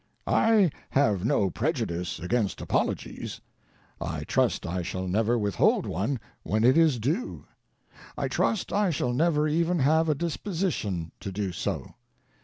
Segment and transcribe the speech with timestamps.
[0.25, 3.39] I have no prejudice against apologies.
[4.01, 7.45] I trust I shall never withhold one when it is due;
[8.17, 11.93] I trust I shall never even have a disposition to do so.